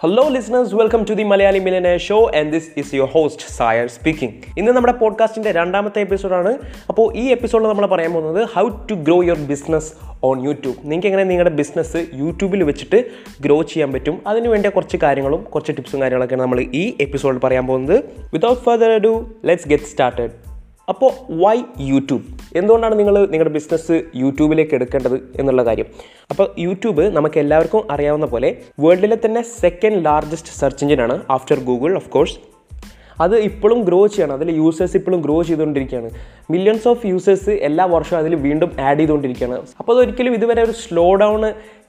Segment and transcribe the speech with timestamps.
[0.00, 4.34] Hello listeners welcome to the Malayali millionaire show and this is your host സായർ speaking
[4.58, 6.58] ഇന്ന് നമ്മുടെ പോഡ്കാസ്റ്റിന്റെ രണ്ടാമത്തെ എപ്പിസോഡാണ്
[6.88, 9.92] അപ്പോൾ ഈ എപ്പിസോഡിൽ നമ്മൾ പറയാൻ പോകുന്നത് how to grow your business
[10.24, 13.10] on YouTube നിങ്ങൾക്ക് എങ്ങനെ നിങ്ങളുടെ ബിസിനസ് യൂട്യൂബിൽ വെച്ചിട്ട്
[13.40, 14.22] ഗ്രോ ചെയ്യാൻ പറ്റും?
[14.26, 18.04] അതിന് വേണ്ടി കുറച്ച് കാര്യങ്ങളും കുറച്ച് ടിപ്സും കാര്യങ്ങളൊക്കെയാണ് നമ്മൾ ഈ എപ്പിസോഡിൽ പറയാൻ പോകുന്നത്.
[18.32, 20.43] Without further do let's get started
[20.92, 21.10] അപ്പോൾ
[21.42, 21.56] വൈ
[21.90, 22.24] യൂട്യൂബ്
[22.58, 25.86] എന്തുകൊണ്ടാണ് നിങ്ങൾ നിങ്ങളുടെ ബിസിനസ് യൂട്യൂബിലേക്ക് എടുക്കേണ്ടത് എന്നുള്ള കാര്യം?
[26.32, 28.50] അപ്പോൾ യൂട്യൂബ് നമുക്ക് എല്ലാവർക്കും അറിയാവുന്ന പോലെ
[28.84, 32.36] വേൾഡിലെ തന്നെ സെക്കൻഡ് ലാർജസ്റ്റ് സെർച്ച് എഞ്ചിനാണ് ആഫ്റ്റർ ഗൂഗിൾ ഓഫ് കോഴ്സ്
[33.24, 36.08] അത് ഇപ്പോഴും ഗ്രോ ചെയ്യണം അതിൽ യൂസേഴ്സ് ഇപ്പോഴും ഗ്രോ ചെയ്തുകൊണ്ടിരിക്കുകയാണ്.
[36.52, 39.58] മില്യൺസ് ഓഫ് യൂസേഴ്സ് എല്ലാ വർഷവും അതിൽ വീണ്ടും ആഡ് ചെയ്തുകൊണ്ടിരിക്കുകയാണ്.
[39.80, 41.44] അപ്പോൾ അതൊരിക്കലും ഇതുവരെ ഒരു സ്ലോ ഡൗൺ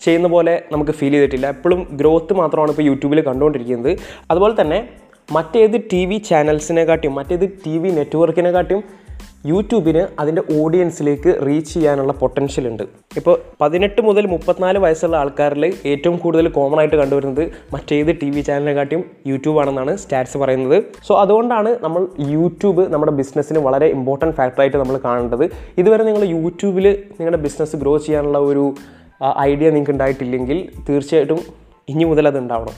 [0.05, 1.47] ചെയ്യുന്ന പോലെ നമുക്ക് ഫീൽ ചെയ്തിട്ടില്ല.
[1.55, 3.91] എപ്പോഴും ഗ്രോത്ത് മാത്രമാണ് ഇപ്പോൾ യൂട്യൂബിൽ കണ്ടുകൊണ്ടിരിക്കുന്നത്.
[4.31, 4.79] അതുപോലെ തന്നെ
[5.33, 8.81] മറ്റേത് ടി വി ചാനൽസിനെക്കാട്ടിയും മറ്റേത് ടി വി നെറ്റ്വർക്കിനെക്കാട്ടിയും
[9.51, 12.83] യൂട്യൂബിന് അതിന്റെ ഓഡിയൻസിലേക്ക് റീച്ച് ചെയ്യാനുള്ള പൊട്ടൻഷ്യൽ ഉണ്ട്.
[13.19, 19.03] ഇപ്പോൾ പതിനെട്ട് മുതൽ മുപ്പത്തിനാല് വയസ്സുള്ള ആൾക്കാരിൽ ഏറ്റവും കൂടുതൽ കോമൺ ആയിട്ട് കണ്ടുവരുന്നത് മറ്റേത് ടി വി ചാനലിനെക്കാട്ടിയും
[19.31, 20.77] യൂട്യൂബ് ആണെന്നാണ് സ്റ്റാറ്റ്സ് പറയുന്നത്.
[21.07, 22.01] സോ അതുകൊണ്ടാണ് നമ്മൾ
[22.35, 25.45] യൂട്യൂബ് നമ്മുടെ ബിസിനസ്സിന് വളരെ ഇമ്പോർട്ടന്റ് ഫാക്ടറായിട്ട് നമ്മൾ കാണേണ്ടത്.
[25.83, 26.87] ഇതുവരെ നിങ്ങൾ യൂട്യൂബിൽ
[27.19, 28.65] നിങ്ങളുടെ ബിസിനസ് ഗ്രോ ചെയ്യാനുള്ള ഒരു
[29.49, 30.57] ഐഡിയ നിങ്ങൾക്ക് ഉണ്ടായിട്ടില്ലെങ്കിൽ
[30.89, 31.41] തീർച്ചയായിട്ടും
[31.93, 32.75] ഇനി മുതൽ അത് ഉണ്ടാവണം.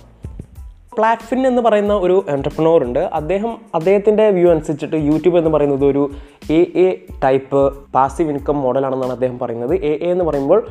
[0.97, 2.99] പ്ലാറ്റ്ഫിൻ എന്ന് പറയുന്ന ഒരു എന്റർപ്രണർ ഉണ്ട്.
[3.19, 6.03] അദ്ദേഹം അദ്ദേഹത്തിന്റെ വ്യൂ അനുസരിച്ചിട്ട് യൂട്യൂബ് എന്ന് പറയുന്നത് ഒരു
[6.51, 6.87] a a
[7.23, 7.61] type
[7.95, 9.73] passive income മോഡലാണെന്നാണ് അദ്ദേഹം പറയുന്നത്.
[9.75, 10.61] എ എ എന്ന് പറയുമ്പോൾ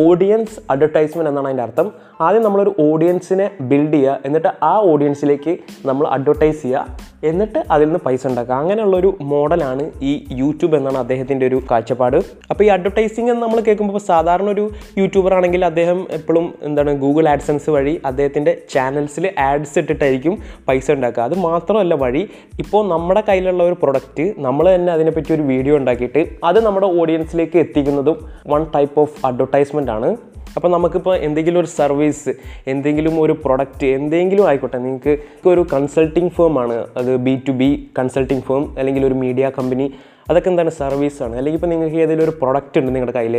[0.00, 1.86] ഓഡിയൻസ് അഡ്വർടൈസ്മെന്റ് എന്നാണ് അതിന്റെ അർത്ഥം.
[2.20, 4.18] ആദ്യം നമ്മളൊരു ഓഡിയൻസിനെ ബിൽഡ് ചെയ്യുക.
[4.26, 7.09] എന്നിട്ട് ആ ഓഡിയൻസിലേക്ക് നമ്മൾ അഡ്വർടൈസ് ചെയ്യുക.
[7.28, 8.54] എന്നിട്ട് അതിൽ നിന്ന് പൈസ ഉണ്ടാക്കുക.
[8.62, 12.16] അങ്ങനെയുള്ളൊരു മോഡലാണ് ഈ യൂട്യൂബ് എന്നാണ് അദ്ദേഹത്തിന്റെ ഒരു കാഴ്ചപ്പാട്.
[12.50, 14.64] അപ്പോൾ ഈ അഡ്വർടൈസിങ് എന്ന് നമ്മൾ കേൾക്കുമ്പോൾ സാധാരണ ഒരു
[15.00, 20.36] യൂട്യൂബർ ആണെങ്കിൽ അദ്ദേഹം എപ്പോഴും എന്താണ് ഗൂഗിൾ ആഡ്സൻസ് വഴി അദ്ദേഹത്തിന്റെ ചാനൽസിൽ ആഡ്സ് ഇട്ടിട്ടായിരിക്കും
[20.68, 21.22] പൈസ ഉണ്ടാക്കുക.
[21.28, 22.22] അത് മാത്രമല്ല വഴി
[22.64, 28.18] ഇപ്പോൾ നമ്മുടെ കയ്യിലുള്ള ഒരു പ്രൊഡക്റ്റ് നമ്മൾ തന്നെ അതിനെപ്പറ്റി ഒരു വീഡിയോ ഉണ്ടാക്കിയിട്ട് അത് നമ്മുടെ ഓഡിയൻസിലേക്ക് എത്തിക്കുന്നതും
[28.54, 30.10] വൺ ടൈപ്പ് ഓഫ് അഡ്വർടൈസ്മെന്റ് ആണ്.
[30.56, 32.32] അപ്പോൾ നമുക്കിപ്പോൾ എന്തെങ്കിലും ഒരു സർവീസ്
[32.72, 35.12] എന്തെങ്കിലും ഒരു പ്രൊഡക്റ്റ് എന്തെങ്കിലും ആയിക്കോട്ടെ നിങ്ങൾക്ക്
[35.52, 36.78] ഒരു കൺസൾട്ടിങ് ഫേം ആണ്.
[37.00, 39.86] അത് B to B consulting firm അല്ലെങ്കിൽ ഒരു മീഡിയ കമ്പനി
[40.30, 43.36] അതൊക്കെ എന്താണ് സർവീസാണ് അല്ലെങ്കിൽ ഇപ്പോൾ നിങ്ങൾക്ക് ഏതെങ്കിലും ഒരു പ്രൊഡക്റ്റ് ഉണ്ട് നിങ്ങളുടെ കയ്യിൽ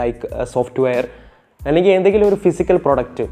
[0.00, 1.04] ലൈക്ക് സോഫ്റ്റ്വെയർ
[1.66, 3.26] അല്ലെങ്കിൽ എന്തെങ്കിലും ഒരു ഫിസിക്കൽ പ്രൊഡക്റ്റ്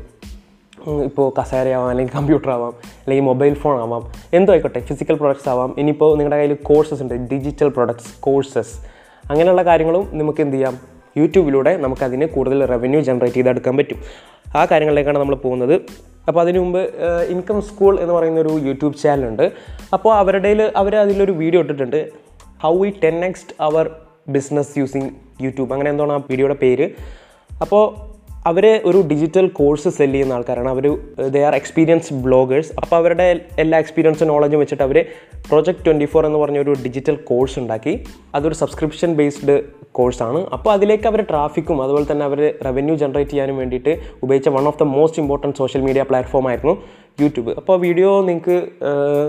[1.08, 4.04] ഇപ്പോൾ കസേരയാവാം അല്ലെങ്കിൽ കമ്പ്യൂട്ടർ ആവാം അല്ലെങ്കിൽ മൊബൈൽ ഫോൺ ആവാം.
[4.38, 5.70] എന്തോ ആയിക്കോട്ടെ ഫിസിക്കൽ പ്രൊഡക്ട്സ് ആവാം.
[5.80, 7.14] ഇനിയിപ്പോൾ നിങ്ങളുടെ കയ്യിൽ കോഴ്സസ് ഉണ്ട്.
[7.32, 8.74] ഡിജിറ്റൽ പ്രൊഡക്ട്സ് കോഴ്സസ്
[9.30, 10.76] അങ്ങനെയുള്ള കാര്യങ്ങളും നമുക്ക് എന്ത് ചെയ്യാം?
[11.16, 13.98] യൂട്യൂബിലൂടെ നമുക്കതിന് കൂടുതൽ റവന്യൂ ജനറേറ്റ് ചെയ്തെടുക്കാൻ പറ്റും.
[14.56, 15.74] ആ കാര്യങ്ങളിലേക്കാണ് നമ്മൾ പോകുന്നത്.
[16.28, 16.78] അപ്പോൾ അതിനു മുമ്പ്
[17.28, 19.52] ഇൻകം സ്കൂൾ എന്ന് പറയുന്ന ഒരു യൂട്യൂബ് ചാനലുണ്ട്
[19.92, 22.10] അപ്പോൾ അവരുടെ അവർ അതിലൊരു വീഡിയോ ഇട്ടിട്ടുണ്ട്.
[22.62, 23.90] How we ten next our
[24.28, 25.10] business using
[25.42, 26.88] YouTube അങ്ങനെ എന്താണ് ആ വീഡിയോയുടെ പേര്.
[27.60, 28.10] അപ്പോൾ
[28.46, 30.68] അവർ ഒരു ഡിജിറ്റൽ കോഴ്സ് സെൽ ചെയ്യുന്ന ആൾക്കാരാണ്.
[30.68, 30.84] അവർ
[31.28, 35.06] ദേ ആർ എക്സ്പീരിയൻസ് ബ്ലോഗേഴ്സ് അപ്പോൾ അവരുടെ എല്ലാ എക്സ്പീരിയൻസും നോളജും വെച്ചിട്ട് അവർ
[35.50, 38.04] പ്രൊജക്ട് ട്വന്റി ഫോർ എന്ന് പറഞ്ഞൊരു ഡിജിറ്റൽ കോഴ്സ് ഉണ്ടാക്കി.
[38.34, 39.62] അതൊരു സബ്സ്ക്രിപ്ഷൻ ബേസ്ഡ്
[39.98, 43.92] കോഴ്സാണ് അപ്പോൾ അതിലേക്ക് അവർ ട്രാഫിക്കും അതുപോലെ തന്നെ അവർ റവന്യൂ ജനറേറ്റ് ചെയ്യാനും വേണ്ടിയിട്ട്
[44.22, 46.74] ഉപയോഗിച്ച one of the most important social media platform ആയിരുന്നു
[47.22, 47.52] യൂട്യൂബ്.
[47.60, 48.56] അപ്പോൾ വീഡിയോ നിങ്ങൾക്ക്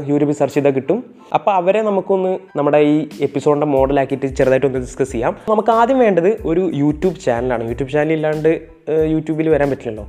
[0.10, 1.00] യൂട്യൂബിൽ സെർച്ച് ചെയ്താൽ കിട്ടും.
[1.38, 5.34] അപ്പോൾ അവരെ നമുക്കൊന്ന് നമ്മുടെ ഈ എപ്പിസോഡിന്റെ മോഡലാക്കിയിട്ട് ചെറുതായിട്ടൊന്ന് ഡിസ്കസ് ചെയ്യാം.
[5.50, 8.52] നമുക്ക് ആദ്യം വേണ്ടത് ഒരു യൂട്യൂബ് ചാനലാണ് യൂട്യൂബ് ചാനൽ ഇല്ലാണ്ട്
[9.14, 10.06] യൂട്യൂബിൽ വരാൻ പറ്റില്ലല്ലോ.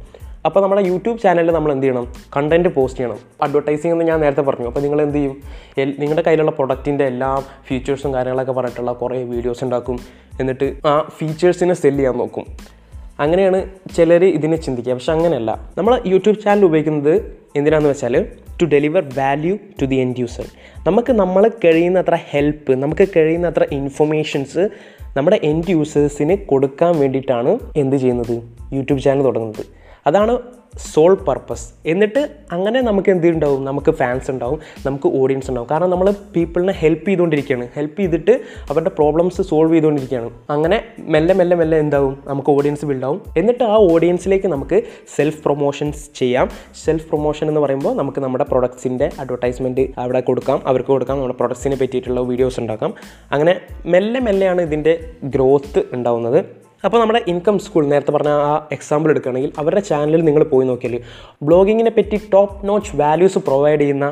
[0.47, 2.13] അപ്പോൾ നമ്മുടെ യൂട്യൂബ് ചാനലിൽ നമ്മൾ എന്ത് ചെയ്യണം?
[2.37, 3.19] കണ്ടന്റ് പോസ്റ്റ് ചെയ്യണം.
[3.43, 4.67] അഡ്വർടൈസിംഗ് എന്ന് ഞാൻ നേരത്തെ പറഞ്ഞു.
[4.67, 5.43] അപ്പോൾ നിങ്ങൾ എന്ത് ചെയ്യും?
[5.79, 9.99] നിങ്ങളുടെ കയ്യിലുള്ള പ്രൊഡക്റ്റിന്റെ എല്ലാ ഫീച്ചേഴ്സും കാര്യങ്ങളൊക്കെ പറഞ്ഞിട്ടുള്ള കുറേ വീഡിയോസ് ഉണ്ടാക്കും.
[10.41, 12.45] എന്നിട്ട് ആ ഫീച്ചേഴ്സിനെ സെൽ ചെയ്യാൻ നോക്കും.
[13.21, 14.93] അങ്ങനെയാണ് ചിലർ ഇതിനെ ചിന്തിക്കുക.
[14.93, 15.71] പക്ഷെ അങ്ങനെയല്ല.
[15.79, 18.27] നമ്മൾ യൂട്യൂബ് ചാനൽ ഉപയോഗിക്കുന്നത് എന്തിനാന്ന് വെച്ചാൽ
[18.63, 20.45] to deliver value to the end user
[20.87, 24.69] നമുക്ക് നമ്മൾ കഴിയുന്നത്ര ഹെൽപ്പ് നമുക്ക് കഴിയുന്നത്ര ഇൻഫർമേഷൻസ്
[25.17, 28.43] നമ്മുടെ എൻഡ് യൂസേഴ്സിന് കൊടുക്കാൻ വേണ്ടിയിട്ടാണ് എന്ത് ചെയ്യുന്നത്?
[28.73, 29.82] യൂട്യൂബ് ചാനൽ തുടങ്ങുന്നത്.
[30.07, 30.39] അതാണ്
[30.79, 35.69] സോൾ പർപ്പസ് എന്നിട്ട് അങ്ങനെ നമുക്ക് എന്ത് ഉണ്ടാവും നമുക്ക് ഫാൻസ് ഉണ്ടാവും നമുക്ക് ഓഡിയൻസ് ഉണ്ടാവും.
[35.71, 37.69] കാരണം നമ്മൾ പീപ്പിളിനെ ഹെൽപ്പ് ചെയ്തുകൊണ്ടിരിക്കുകയാണ്.
[37.75, 40.31] ഹെൽപ്പ് ചെയ്തിട്ട് അവരുടെ പ്രോബ്ലംസ് സോൾവ് ചെയ്തുകൊണ്ടിരിക്കുകയാണ്.
[40.51, 42.23] അങ്ങനെ മെല്ലെ മെല്ലെ മെല്ലെ എന്താവും?
[42.27, 44.83] നമുക്ക് ഓഡിയൻസ് ബിൽഡാവും എന്നിട്ട് ആ ഓഡിയൻസിലേക്ക് നമുക്ക്
[45.17, 46.49] സെൽഫ് പ്രൊമോഷൻസ് ചെയ്യാം.
[46.85, 50.63] സെൽഫ് പ്രൊമോഷൻ എന്ന് പറയുമ്പോൾ നമുക്ക് നമ്മുടെ പ്രൊഡക്ട്സിന്റെ അഡ്വർടൈസ്മെന്റ് അവിടെ കൊടുക്കാം.
[50.67, 51.17] അവർക്ക് കൊടുക്കാം.
[51.17, 52.95] നമ്മുടെ പ്രൊഡക്ട്സിനെ പറ്റിയിട്ടുള്ള വീഡിയോസ് ഉണ്ടാക്കാം.
[53.33, 56.62] അങ്ങനെ മെല്ലെ മെല്ലെയാണ് ഇതിന്റെ ഗ്രോത്ത് ഉണ്ടാവുന്നത്.
[56.85, 60.95] അപ്പോൾ നമ്മുടെ ഇൻകം സ്കൂൾ നേരത്തെ പറഞ്ഞ ആ എക്സാമ്പിൾ എടുക്കുകയാണെങ്കിൽ അവരുടെ ചാനലിൽ നിങ്ങൾ പോയി നോക്കിയാൽ
[61.43, 64.07] ബ്ലോഗിങ്ങിനെ പറ്റി ടോപ്പ് നോച്ച് വാല്യൂസ് പ്രൊവൈഡ് ചെയ്യുന്ന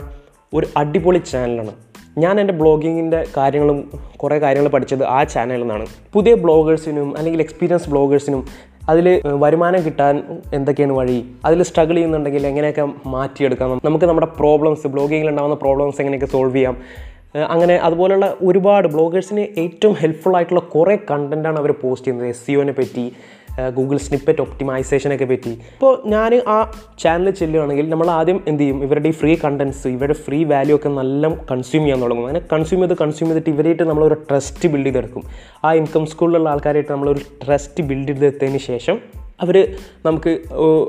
[0.55, 1.73] ഒരു അടിപൊളി ചാനലാണ്
[2.19, 3.79] ഞാൻ എന്റെ ബ്ലോഗിങ്ങിന്റെ കാര്യങ്ങളും
[4.17, 8.43] കുറേ കാര്യങ്ങൾ പഠിച്ചത് ആ ചാനലിൽ നിന്നാണ് പുതിയ ബ്ലോഗേഴ്സിനും അല്ലെങ്കിൽ എക്സ്പീരിയൻസ് ബ്ലോഗേഴ്സിനും
[8.89, 10.15] അതിൽ വരുമാനം കിട്ടാൻ
[10.55, 11.25] എന്തൊക്കെയാണ് വഴി?
[11.45, 13.81] അതിൽ സ്ട്രഗിൾ ചെയ്യുന്നുണ്ടെങ്കിൽ എങ്ങനെയൊക്കെ മാറ്റിയെടുക്കാം?
[13.85, 16.77] നമുക്ക് നമ്മുടെ പ്രോബ്ലംസ് ബ്ലോഗിങ്ങിൽ ഉണ്ടാകുന്ന പ്രോബ്ലംസ് എങ്ങനെയൊക്കെ സോൾവ് ചെയ്യാം?
[17.37, 22.29] അങ്ങനെ അതുപോലെയുള്ള ഒരുപാട് ബ്ലോഗേഴ്സിന് ഏറ്റവും ഹെൽപ്ഫുൾ ആയിട്ടുള്ള കുറേ കണ്ടന്റാണ് അവർ പോസ്റ്റ് ചെയ്യുന്നത്.
[22.29, 23.13] എസ് സിഒനെ പറ്റി
[23.75, 25.51] ഗൂഗിൾ സ്നിപ്പറ്റ് ഒപ്റ്റിമൈസേഷനൊക്കെ പറ്റി.
[25.51, 28.83] ഇപ്പോൾ ഞാൻ ആ ചാനൽ ചെല്ലുകയാണെങ്കിൽ നമ്മൾ ആദ്യം എന്ത് ചെയ്യും?
[28.83, 32.27] ഇവരുടെ ഈ ഫ്രീ കണ്ടൻസ് ഇവരുടെ ഫ്രീ വാല്യൂ ഒക്കെ നല്ല കൺസ്യൂം ചെയ്യാൻ തുടങ്ങും.
[32.27, 35.23] അങ്ങനെ കൺസ്യൂം ചെയ്ത് കൺസ്യൂം ചെയ്തിട്ട് ഇവരായിട്ട് നമ്മളൊരു ട്രസ്റ്റ് ബിൽഡ് ചെയ്തെടുക്കും.
[35.65, 38.99] ആ ഇൻകം സ്കൂളിലുള്ള ആൾക്കാരായിട്ട് നമ്മളൊരു ട്രസ്റ്റ് ബിൽഡ് ചെയ്തെടുത്തതിന് ശേഷം
[39.41, 39.77] അവർ
[40.07, 40.39] നമുക്ക്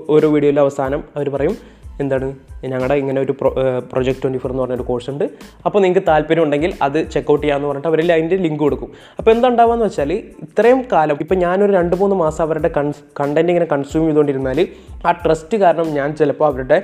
[0.09, 2.27] ഓരോ വീഡിയോയിലെ അവസാനം അവർ പറയും എന്താണ്?
[2.65, 3.49] ഞങ്ങളുടെ ഇങ്ങനെ ഒരു പ്രൊ
[3.91, 5.25] പ്രൊജക്ട് ട്വന്റി ഫോർ എന്ന് പറഞ്ഞൊരു കോഴ്സ് ഉണ്ട്.
[5.65, 8.91] അപ്പോൾ നിങ്ങൾക്ക് താല്പര്യം ഉണ്ടെങ്കിൽ അത് ചെക്കൗട്ട് ചെയ്യാമെന്ന് പറഞ്ഞിട്ട് അവരിൽ അതിന്റെ ലിങ്ക് കൊടുക്കും.
[9.17, 13.65] അപ്പോൾ എന്താ ഉണ്ടാവുകയെന്ന് വെച്ചാൽ ഇത്രയും കാലം ഇപ്പോൾ ഞാനൊരു രണ്ട് മൂന്ന് മാസം അവരുടെ കൺസ് കണ്ടന്റ് ഇങ്ങനെ
[13.71, 14.67] കൺസ്യൂം ചെയ്തുകൊണ്ടിരുന്നാൽ
[15.07, 16.83] ആ ട്രസ്റ്റ് കാരണം ഞാൻ ചിലപ്പോൾ അവരുടെ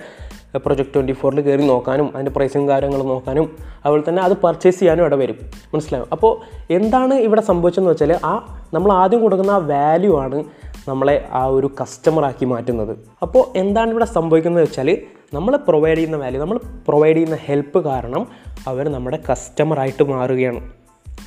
[0.55, 3.55] പ്രൊജക്ട് ട്വന്റി ഫോറിൽ കയറി നോക്കാനും അതിന്റെ പ്രൈസും കാര്യങ്ങളും നോക്കാനും
[3.85, 5.37] അതുപോലെ തന്നെ അത് പർച്ചേസ് ചെയ്യാനും ഇട വരും.
[5.73, 6.31] മനസ്സിലാവും അപ്പോൾ
[6.73, 8.33] എന്താണ് ഇവിടെ സംഭവിച്ചതെന്ന് വെച്ചാൽ ആ
[8.73, 10.43] നമ്മൾ ആദ്യം കൊടുക്കുന്ന ആ വാല്യൂ ആണ്
[10.88, 12.94] നമ്മളെ ആ ഒരു കസ്റ്റമറാക്കി മാറ്റുന്നത്.
[13.25, 14.89] അപ്പോൾ എന്താണ് ഇവിടെ സംഭവിക്കുന്നത് വെച്ചാൽ
[15.36, 16.57] നമ്മൾ പ്രൊവൈഡ് ചെയ്യുന്ന വാല്യൂ നമ്മൾ
[16.88, 18.25] പ്രൊവൈഡ് ചെയ്യുന്ന ഹെൽപ്പ് കാരണം
[18.72, 20.62] അവർ നമ്മുടെ കസ്റ്റമറായിട്ട് മാറുകയാണ്.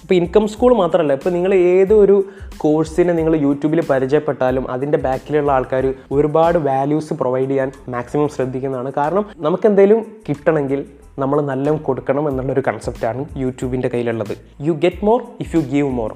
[0.03, 2.17] ഇപ്പോൾ ഇൻകം സ്കൂൾ മാത്രമല്ല ഇപ്പോൾ നിങ്ങൾ ഏതൊരു
[2.63, 5.85] കോഴ്സിനെ നിങ്ങൾ യൂട്യൂബിൽ പരിചയപ്പെട്ടാലും അതിന്റെ ബാക്കിലുള്ള ആൾക്കാർ
[6.17, 8.93] ഒരുപാട് വാല്യൂസ് പ്രൊവൈഡ് ചെയ്യാൻ മാക്സിമം ശ്രദ്ധിക്കുന്നതാണ്.
[9.01, 10.83] കാരണം നമുക്ക് എന്തെങ്കിലും കിട്ടണമെങ്കിൽ
[11.23, 14.35] നമ്മൾ നല്ല കൊടുക്കണം എന്നുള്ളൊരു കൺസെപ്റ്റാണ് യൂട്യൂബിന്റെ കയ്യിലുള്ളത്.
[14.67, 16.13] You get more if you give more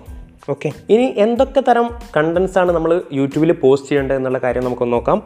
[0.53, 1.87] okay ഇനി എന്തൊക്കെ തരം
[2.17, 5.19] കണ്ടൻസ് ആണ് നമ്മൾ യൂട്യൂബിൽ പോസ്റ്റ് ചെയ്യേണ്ടത് എന്നുള്ള കാര്യം നമുക്കൊന്ന് നോക്കാം.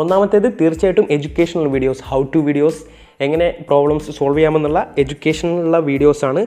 [0.00, 2.82] ഒന്നാമത്തേത് തീർച്ചയായിട്ടും educational videos how to videos
[3.26, 6.42] എങ്ങനെ പ്രോബ്ലംസ് സോൾവ് ചെയ്യാമെന്നുള്ള എഡ്യൂക്കേഷനുള്ള വീഡിയോസാണ്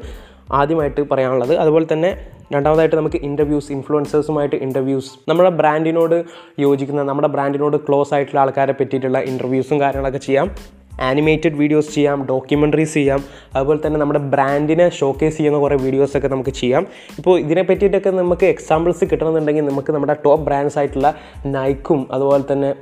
[0.59, 1.53] ആദ്യമായിട്ട് പറയാനുള്ളത്.
[1.63, 2.11] അതുപോലെ തന്നെ
[2.53, 6.17] രണ്ടാമതായിട്ട് നമുക്ക് ഇന്റർവ്യൂസ് ഇൻഫ്ലുവൻസേഴ്സുമായിട്ട് ഇന്റർവ്യൂസ് നമ്മുടെ ബ്രാൻഡിനോട്
[6.65, 10.49] യോജിക്കുന്ന നമ്മുടെ ബ്രാൻഡിനോട് ക്ലോസ് ആയിട്ടുള്ള ആൾക്കാരെ പറ്റിയിട്ടുള്ള ഇന്റർവ്യൂസും കാര്യങ്ങളൊക്കെ ചെയ്യാം.
[10.99, 13.23] ആനിമേറ്റഡ് വീഡിയോസ് ചെയ്യാം ഡോക്യുമെന്ററീസ് ചെയ്യാം
[13.55, 16.87] അതുപോലെ തന്നെ നമ്മുടെ ബ്രാൻഡിനെ ഷോക്കേസ് ചെയ്യുന്ന കുറേ വീഡിയോസൊക്കെ നമുക്ക് ചെയ്യാം.
[17.17, 22.75] ഇപ്പോൾ ഇതിനെ പറ്റിയിട്ടൊക്കെ നമുക്ക് എക്സാമ്പിൾസ് കിട്ടണമെന്നുണ്ടെങ്കിൽ നമുക്ക് നമ്മുടെ ടോപ്പ് ബ്രാൻഡ്സ് ആയിട്ടുള്ള നൈക്കും അതുപോലെ തന്നെ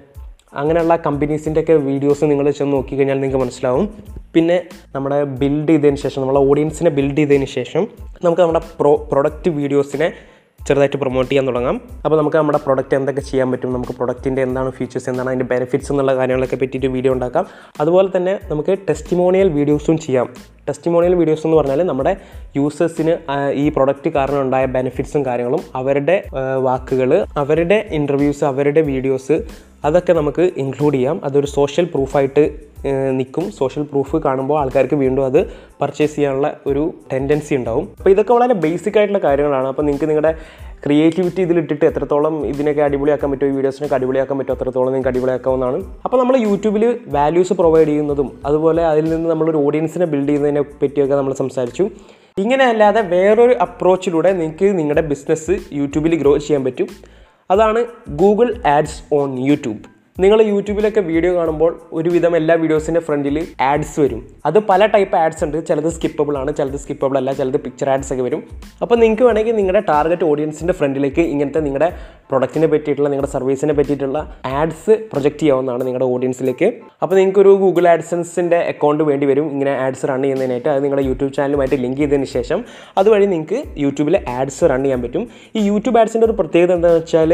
[0.53, 3.89] അങ്ങനെയുള്ള കമ്പനീസിന്റെയൊക്കെ വീഡിയോസ് നിങ്ങൾ ചെന്ന് നോക്കിക്കഴിഞ്ഞാൽ നിങ്ങൾക്ക് മനസ്സിലാവും.
[4.35, 4.63] പിന്നെ
[4.95, 7.87] നമ്മുടെ ബിൽഡ് ചെയ്തതിന് ശേഷം നമ്മളെ ഓഡിയൻസിനെ ബിൽഡ് ചെയ്തതിന് ശേഷം
[8.23, 10.13] നമുക്ക് നമ്മുടെ പ്രോ പ്രൊഡക്റ്റ് വീഡിയോസിനെ
[10.67, 11.77] ചെറുതായിട്ട് പ്രൊമോട്ട് ചെയ്യാൻ തുടങ്ങാം.
[12.05, 16.13] അപ്പോൾ നമുക്ക് നമ്മുടെ പ്രൊഡക്റ്റ് എന്തൊക്കെ ചെയ്യാൻ പറ്റും നമുക്ക് പ്രൊഡക്റ്റിന്റെ എന്താണ് ഫീച്ചേഴ്സ് എന്താണ് അതിന്റെ ബെനിഫിറ്റ്സ് എന്നുള്ള
[16.19, 17.45] കാര്യങ്ങളൊക്കെ പറ്റിയിട്ട് വീഡിയോ ഉണ്ടാക്കാം.
[17.83, 20.27] അതുപോലെ തന്നെ നമുക്ക് ടെസ്റ്റിമോണിയൽ വീഡിയോസും ചെയ്യാം.
[20.67, 22.13] ടെസ്റ്റിമോണിയൽ വീഡിയോസ് എന്ന് പറഞ്ഞാൽ നമ്മുടെ
[22.57, 23.13] യൂസേഴ്സിന്
[23.63, 26.17] ഈ പ്രൊഡക്റ്റ് കാരണം ഉണ്ടായ ബെനിഫിറ്റ്സും കാര്യങ്ങളും അവരുടെ
[26.67, 27.11] വാക്കുകൾ
[27.43, 29.37] അവരുടെ ഇന്റർവ്യൂസ് അവരുടെ വീഡിയോസ്
[29.83, 31.18] അതൊക്കെ നമുക്ക് ഇൻക്ലൂഡ് ചെയ്യാം.
[31.28, 32.44] അതൊരു സോഷ്യൽ പ്രൂഫായിട്ട്
[33.18, 33.45] നിൽക്കും.
[33.57, 35.39] സോഷ്യൽ പ്രൂഫ് കാണുമ്പോൾ ആൾക്കാർക്ക് വീണ്ടും അത്
[35.81, 37.86] പർച്ചേസ് ചെയ്യാനുള്ള ഒരു ടെൻഡൻസി ഉണ്ടാവും.
[38.00, 39.68] അപ്പോൾ ഇതൊക്കെ വളരെ ബേസിക് ആയിട്ടുള്ള കാര്യങ്ങളാണ്.
[39.72, 40.31] അപ്പോൾ നിങ്ങൾക്ക് നിങ്ങളുടെ
[40.86, 45.80] ക്രിയേറ്റിവിറ്റി ഇതിലിട്ടിട്ട് എത്രത്തോളം ഇതിനൊക്കെ അടിപൊളിയാക്കാൻ പറ്റുമോ ഈ വീഡിയോസിനൊക്കെ അടിപൊളിയാക്കാൻ പറ്റുമോ അത്രത്തോളം നിങ്ങൾക്ക് അടിപൊളിയാക്കാവുന്നതാണ്.
[46.06, 46.86] അപ്പോൾ നമ്മൾ യൂട്യൂബിൽ
[47.18, 51.86] വാല്യൂസ് പ്രൊവൈഡ് ചെയ്യുന്നതും അതുപോലെ അതിൽ നിന്ന് നമ്മളൊരു ഓഡിയൻസിനെ ബിൽഡ് ചെയ്യുന്നതിനെ പറ്റിയൊക്കെ നമ്മൾ സംസാരിച്ചു.
[52.38, 56.89] ഇങ്ങനെ അല്ലാതെ വേറൊരു അപ്രോച്ചിലൂടെ നിങ്ങൾക്ക് നിങ്ങളുടെ ബിസിനസ് യൂട്യൂബിൽ ഗ്രോ ചെയ്യാൻ പറ്റും.
[57.51, 57.81] അതാണ്
[58.15, 59.83] ഗൂഗിൾ ആഡ്സ് ഓൺ യൂട്യൂബ്
[60.23, 63.38] നിങ്ങൾ യൂട്യൂബിലൊക്കെ വീഡിയോ കാണുമ്പോൾ ഒരുവിധം എല്ലാ വീഡിയോസിന്റെ ഫ്രണ്ടിൽ
[63.68, 64.21] ആഡ്സ് വരും.
[64.47, 65.56] അത് പല ടൈപ്പ് ആഡ്സ് ഉണ്ട്.
[65.68, 68.41] ചിലത് സ്കിപ്പബിൾ ആണ് ചിലത് സ്കിപ്പബിൾ അല്ല ചിലത് പിക്ചർ ആഡ്സ് ഒക്കെ വരും.
[68.83, 71.89] അപ്പോൾ നിങ്ങൾക്ക് വേണമെങ്കിൽ നിങ്ങളുടെ ടാർഗറ്റ് ഓഡിയൻസിന്റെ ഫ്രണ്ടിലേക്ക് ഇങ്ങനത്തെ നിങ്ങളുടെ
[72.31, 74.19] പ്രൊഡക്റ്റിനെ പറ്റിയിട്ടുള്ള നിങ്ങളുടെ സർവീസിനെ പറ്റിയിട്ടുള്ള
[74.59, 76.68] ആഡ്സ് പ്രൊജക്റ്റ് ചെയ്യാവുന്നതാണ് നിങ്ങളുടെ ഓഡിയൻസിലേക്ക്
[77.03, 79.47] അപ്പോൾ നിങ്ങൾക്ക് ഒരു ഗൂഗിൾ ആഡ്സൻസിന്റെ അക്കൗണ്ട് വേണ്ടി വരും.
[79.56, 80.69] ഇങ്ങനെ ആഡ്സ് റൺ ചെയ്യുന്നതിനായിട്ട്.
[80.73, 82.62] അത് നിങ്ങളുടെ യൂട്യൂബ് ചാനലുമായിട്ട് ലിങ്ക് ചെയ്തതിന് ശേഷം
[83.01, 85.25] അതുവഴി നിങ്ങൾക്ക് യൂട്യൂബിൽ ആഡ്സ് റൺ ചെയ്യാൻ പറ്റും.
[85.57, 87.33] ഈ യൂട്യൂബ് ആഡ്സിന്റെ ഒരു പ്രത്യേകത എന്താണെന്ന് വെച്ചാൽ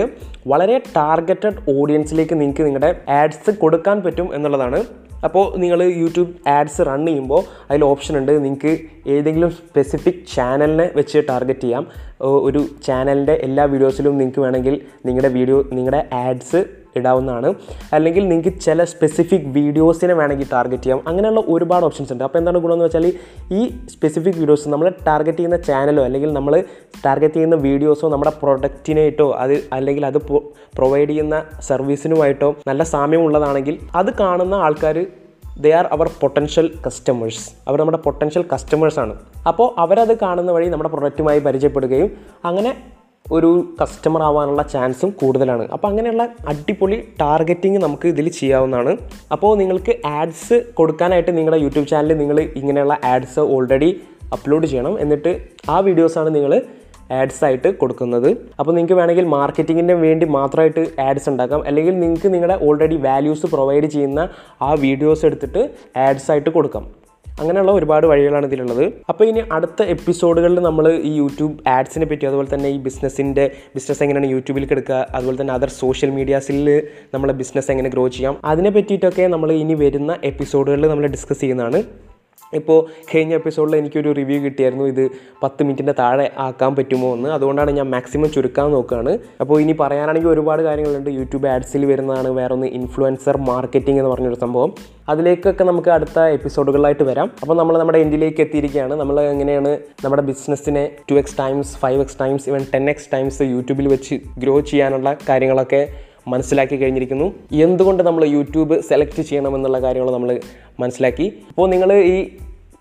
[0.53, 4.79] വളരെ ടാർഗറ്റഡ് ഓഡിയൻസിലേക്ക് നിങ്ങൾക്ക് നിങ്ങളുടെ ആഡ്സ് കൊടുക്കാൻ പറ്റും എന്നുള്ളതാണ്.
[5.27, 7.39] അപ്പോൾ നിങ്ങൾ യൂട്യൂബ് ആഡ്സ് റൺ ചെയ്യുമ്പോൾ
[7.69, 8.31] അതിൽ ഓപ്ഷൻ ഉണ്ട്.
[8.43, 8.71] നിങ്ങൾക്ക്
[9.13, 11.83] ഏതെങ്കിലും സ്പെസിഫിക് ചാനലിനെ വെച്ച് ടാർഗറ്റ് ചെയ്യാം.
[12.47, 14.75] ഒരു ചാനലിന്റെ എല്ലാ വീഡിയോസിലും നിങ്ങൾക്ക് വേണമെങ്കിൽ
[15.07, 16.61] നിങ്ങളുടെ വീഡിയോ നിങ്ങളുടെ ആഡ്സ്
[16.97, 17.49] ഇടാവുന്നതാണ്.
[17.93, 21.01] അല്ലെങ്കിൽ നിങ്ങൾക്ക് ചില സ്പെസിഫിക് വീഡിയോസിനെ വേണമെങ്കിൽ ടാർഗറ്റ് ചെയ്യാം.
[21.07, 22.23] അങ്ങനെയുള്ള ഒരുപാട് ഓപ്ഷൻസ് ഉണ്ട്.
[22.27, 23.07] അപ്പോൾ എന്താണ് ഗുണമെന്ന് വെച്ചാൽ
[23.59, 23.61] ഈ
[23.95, 26.53] സ്പെസിഫിക് വീഡിയോസ് നമ്മൾ ടാർഗറ്റ് ചെയ്യുന്ന ചാനലോ അല്ലെങ്കിൽ നമ്മൾ
[27.05, 30.17] ടാർഗറ്റ് ചെയ്യുന്ന വീഡിയോസോ നമ്മുടെ പ്രൊഡക്റ്റിനായിട്ടോ അത് അല്ലെങ്കിൽ അത്
[30.77, 31.35] പ്രൊവൈഡ് ചെയ്യുന്ന
[31.67, 34.97] സർവീസിനുമായിട്ടോ നല്ല സാമ്യമുള്ളതാണെങ്കിൽ അത് കാണുന്ന ആൾക്കാർ
[35.59, 39.13] ദേ ആർ അവർ പൊട്ടൻഷ്യൽ കസ്റ്റമേഴ്സ് അവർ നമ്മുടെ പൊട്ടൻഷ്യൽ കസ്റ്റമേഴ്സാണ്
[39.47, 42.09] അപ്പോൾ അവരത് കാണുന്ന വഴി നമ്മുടെ പ്രൊഡക്റ്റുമായി പരിചയപ്പെടുകയും
[42.45, 42.71] അങ്ങനെ
[43.35, 45.63] ഒരു കസ്റ്റമർ ആവാനുള്ള ചാൻസും കൂടുതലാണ്.
[45.75, 48.91] അപ്പോൾ അങ്ങനെയുള്ള അടിപൊളി ടാർഗറ്റിംഗ് നമുക്ക് ഇതിൽ ചെയ്യാവുന്നതാണ്.
[49.35, 53.89] അപ്പോൾ നിങ്ങൾക്ക് ആഡ്സ് കൊടുക്കാനായിട്ട് നിങ്ങളുടെ യൂട്യൂബ് ചാനലിൽ നിങ്ങൾ ഇങ്ങനെയുള്ള ആഡ്സ് ഓൾറെഡി
[54.37, 54.95] അപ്ലോഡ് ചെയ്യണം.
[55.05, 55.33] എന്നിട്ട്
[55.73, 56.53] ആ വീഡിയോസാണ് നിങ്ങൾ
[57.19, 58.29] ആഡ്സ് ആയിട്ട് കൊടുക്കുന്നത്.
[58.59, 61.61] അപ്പോൾ നിങ്ങൾക്ക് വേണമെങ്കിൽ മാർക്കറ്റിങ്ങിന് വേണ്ടി മാത്രമായിട്ട് ആഡ്സ് ഉണ്ടാക്കാം.
[61.69, 64.21] അല്ലെങ്കിൽ നിങ്ങൾക്ക് നിങ്ങളുടെ ഓൾറെഡി വാല്യൂസ് പ്രൊവൈഡ് ചെയ്യുന്ന
[64.67, 65.61] ആ വീഡിയോസ് എടുത്തിട്ട്
[66.07, 66.85] ആഡ്സ് ആയിട്ട് കൊടുക്കാം.
[67.41, 68.83] അങ്ങനെയുള്ള ഒരുപാട് വഴികളാണ് ഇതിലുള്ളത്.
[69.11, 74.29] അപ്പോൾ ഇനി അടുത്ത എപ്പിസോഡുകളിൽ നമ്മൾ ഈ യൂട്യൂബ് ആഡ്സിനെ പറ്റി അതുപോലെ തന്നെ ഈ ബിസിനസ്സിന്റെ ബിസിനസ് എങ്ങനെയാണ്
[74.35, 76.69] യൂട്യൂബിൽ എടുക്കുക അതുപോലെ തന്നെ അതർ സോഷ്യൽ മീഡിയാസിൽ
[77.15, 81.81] നമ്മളെ ബിസിനസ് എങ്ങനെ ഗ്രോ ചെയ്യാം അതിനെ പറ്റിയിട്ടൊക്കെ നമ്മൾ ഇനി വരുന്ന എപ്പിസോഡുകളിൽ നമ്മൾ ഡിസ്കസ് ചെയ്യുന്നതാണ്.
[82.53, 82.85] ഇപ്പോൾ
[83.15, 84.85] കഴിഞ്ഞ എപ്പിസോഡിൽ എനിക്കൊരു റിവ്യൂ കിട്ടിയായിരുന്നു.
[84.85, 85.09] ഇത്
[85.43, 87.29] പത്ത് മിനിറ്റിന്റെ താഴെ ആക്കാൻ പറ്റുമോ എന്ന്.
[87.29, 91.09] അതുകൊണ്ടാണ് ഞാൻ മാക്സിമം ചുരുക്കാൻ നോക്കുകയാണ് അപ്പോൾ ഇനി പറയാനാണെങ്കിൽ ഒരുപാട് കാര്യങ്ങളുണ്ട്.
[91.09, 94.73] യൂട്യൂബ് ആഡ്സിൽ വരുന്നതാണ് വേറെ ഒന്ന് ഇൻഫ്ലുവൻസർ മാർക്കറ്റിംഗ് എന്ന് പറഞ്ഞൊരു സംഭവം.
[95.09, 97.31] അതിലേക്കൊക്കെ നമുക്ക് അടുത്ത എപ്പിസോഡുകളായിട്ട് വരാം.
[97.41, 98.93] അപ്പോൾ നമ്മൾ നമ്മുടെ എൻഡിലേക്ക് എത്തിയിരിക്കുകയാണ്.
[98.93, 103.87] നമ്മൾ എങ്ങനെയാണ് നമ്മുടെ ബിസിനസ്സിനെ two X times five X times even ten X times യൂട്യൂബിൽ
[103.87, 107.33] വെച്ച് ഗ്രോ ചെയ്യാനുള്ള കാര്യങ്ങളൊക്കെ മനസ്സിലാക്കി കഴിഞ്ഞിരിക്കുന്നു.
[107.51, 110.39] എന്തുകൊണ്ട് നമ്മൾ യൂട്യൂബ് സെലക്ട് ചെയ്യണമെന്നുള്ള കാര്യങ്ങൾ നമ്മൾ
[110.79, 111.33] മനസ്സിലാക്കി.
[111.49, 112.29] അപ്പോൾ നിങ്ങൾ ഈ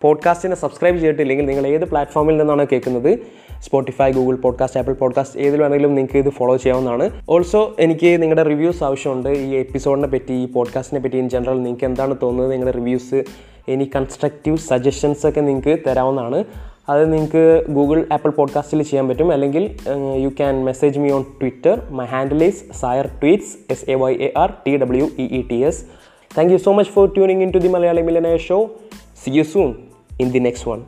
[0.02, 3.18] പോഡ്കാസ്റ്റിനെ സബ്സ്ക്രൈബ് ചെയ്തിട്ടില്ലെങ്കിൽ നിങ്ങൾ ഏത് പ്ലാറ്റ്ഫോമിൽ നിന്നാണ് കേൾക്കുന്നത്?
[3.60, 7.10] Spotify Google podcast Apple podcast ഏതിൽ വേണമെങ്കിലും നിങ്ങൾക്ക് ഇത് ഫോളോ ചെയ്യാവുന്നതാണ്.
[7.28, 9.28] ഓൾസോ എനിക്ക് നിങ്ങളുടെ റിവ്യൂസ് ആവശ്യമുണ്ട്.
[9.28, 12.52] ഈ എപ്പിസോഡിനെ പറ്റി ഈ പോഡ്കാസ്റ്റിനെ പറ്റി ഇൻ ജനറൽ നിങ്ങൾക്ക് എന്താണ് തോന്നുന്നത്?
[12.52, 13.24] നിങ്ങളുടെ റിവ്യൂസ്
[13.68, 16.44] ഇനി കൺസ്ട്രക്റ്റീവ് സജഷൻസ് ഒക്കെ നിങ്ങൾക്ക് തരാവുന്നതാണ്.
[16.88, 19.32] അത് നിങ്ങൾക്ക് ഗൂഗിൾ ആപ്പിൾ പോഡ്കാസ്റ്റിൽ ചെയ്യാൻ പറ്റും.
[19.32, 19.64] അല്ലെങ്കിൽ
[20.16, 24.32] you can message me on Twitter my handle is Sayar tweets S A Y A
[24.36, 25.80] R T W E E T S
[26.38, 28.58] thank you so much for tuning in to the Malayali millionaire show
[29.24, 29.74] see you soon
[30.20, 30.80] in the next one